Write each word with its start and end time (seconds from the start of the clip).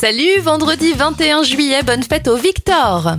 Salut, 0.00 0.40
vendredi 0.40 0.94
21 0.94 1.42
juillet, 1.42 1.82
bonne 1.82 2.02
fête 2.02 2.26
au 2.26 2.36
Victor 2.36 3.16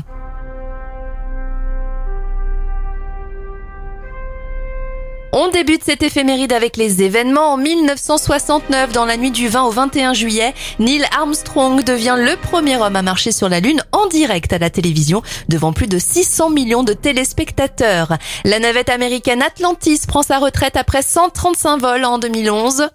On 5.32 5.50
débute 5.50 5.84
cette 5.84 6.02
éphéméride 6.02 6.52
avec 6.52 6.78
les 6.78 7.04
événements. 7.04 7.54
En 7.54 7.58
1969, 7.58 8.94
dans 8.94 9.06
la 9.06 9.16
nuit 9.16 9.30
du 9.30 9.48
20 9.48 9.64
au 9.66 9.70
21 9.70 10.14
juillet, 10.16 10.56
Neil 10.80 11.06
Armstrong 11.16 11.84
devient 11.84 12.16
le 12.18 12.36
premier 12.36 12.78
homme 12.78 12.96
à 12.96 13.04
marcher 13.04 13.32
sur 13.32 13.48
la 13.48 13.60
Lune 13.60 13.84
en 13.92 14.08
direct 14.08 14.52
à 14.52 14.58
la 14.58 14.72
télévision 14.72 15.22
devant 15.50 15.74
plus 15.74 15.88
de 15.88 16.00
600 16.00 16.50
millions 16.50 16.84
de 16.84 16.94
téléspectateurs. 16.94 18.18
La 18.44 18.58
navette 18.58 18.90
américaine 18.90 19.44
Atlantis 19.44 20.02
prend 20.08 20.24
sa 20.24 20.40
retraite 20.40 20.76
après 20.76 21.04
135 21.04 21.80
vols 21.80 22.06
en 22.06 22.18
2011. 22.18 22.90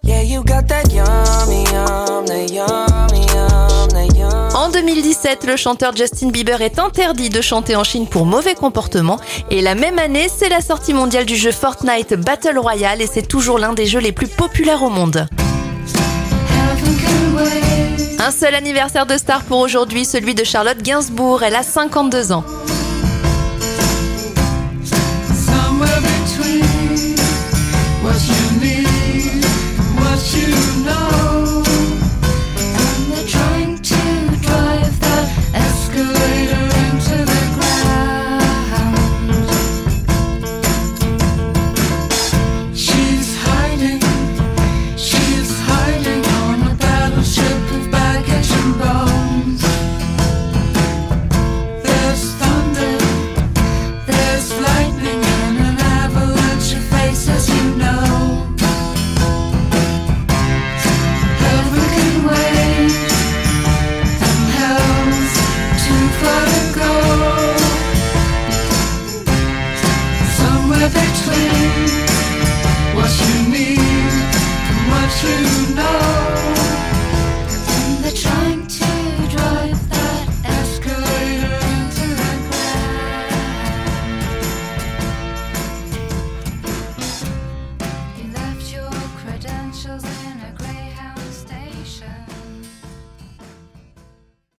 En 2.59 3.26
2017, 4.77 5.47
le 5.47 5.57
chanteur 5.57 5.97
Justin 5.97 6.29
Bieber 6.29 6.61
est 6.61 6.79
interdit 6.79 7.30
de 7.30 7.41
chanter 7.41 7.77
en 7.77 7.83
Chine 7.83 8.07
pour 8.07 8.27
mauvais 8.27 8.55
comportement. 8.55 9.19
Et 9.51 9.62
la 9.62 9.75
même 9.75 9.98
année, 9.98 10.27
c'est 10.29 10.51
la 10.51 10.61
sortie 10.61 10.93
mondiale 10.93 11.25
du 11.25 11.34
jeu 11.34 11.51
Fortnite 11.51 12.12
Battle 12.12 12.59
Royale 12.59 13.01
et 13.01 13.07
c'est 13.07 13.27
toujours 13.27 13.59
l'un 13.59 13.73
des 13.73 13.87
jeux 13.87 14.01
les 14.01 14.12
plus 14.12 14.29
populaires 14.29 14.83
au 14.83 14.91
monde. 14.91 15.29
Un 18.19 18.31
seul 18.31 18.55
anniversaire 18.55 19.07
de 19.07 19.17
star 19.17 19.45
pour 19.45 19.61
aujourd'hui, 19.61 20.05
celui 20.05 20.34
de 20.34 20.45
Charlotte 20.45 20.83
Gainsbourg, 20.83 21.43
elle 21.43 21.55
a 21.55 21.62
52 21.62 22.33
ans. 22.33 22.45